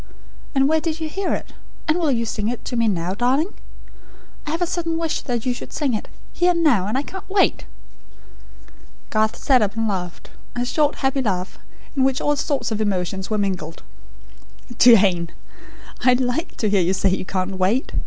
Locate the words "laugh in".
11.21-12.03